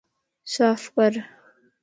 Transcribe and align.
صاف 0.53 0.81
ڪر 0.95 1.13